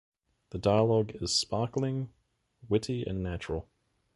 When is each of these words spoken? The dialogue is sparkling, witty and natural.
The 0.49 0.57
dialogue 0.57 1.11
is 1.21 1.35
sparkling, 1.37 2.11
witty 2.67 3.03
and 3.03 3.21
natural. 3.21 3.69